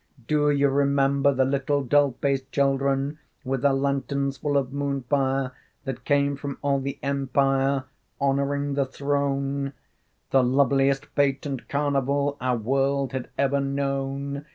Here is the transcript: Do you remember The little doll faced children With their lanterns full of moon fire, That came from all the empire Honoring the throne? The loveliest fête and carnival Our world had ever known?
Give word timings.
Do 0.27 0.49
you 0.49 0.67
remember 0.69 1.31
The 1.31 1.45
little 1.45 1.83
doll 1.83 2.15
faced 2.23 2.51
children 2.51 3.19
With 3.43 3.61
their 3.61 3.71
lanterns 3.73 4.37
full 4.37 4.57
of 4.57 4.73
moon 4.73 5.03
fire, 5.03 5.51
That 5.83 6.05
came 6.05 6.35
from 6.35 6.57
all 6.63 6.79
the 6.79 6.97
empire 7.03 7.83
Honoring 8.19 8.73
the 8.73 8.87
throne? 8.87 9.73
The 10.31 10.43
loveliest 10.43 11.13
fête 11.13 11.45
and 11.45 11.69
carnival 11.69 12.35
Our 12.41 12.57
world 12.57 13.11
had 13.11 13.29
ever 13.37 13.59
known? 13.59 14.47